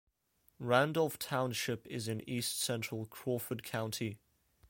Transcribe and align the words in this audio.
Randolph 0.57 1.19
Township 1.19 1.85
is 1.85 2.07
in 2.07 2.27
east-central 2.27 3.05
Crawford 3.05 3.61
County. 3.61 4.17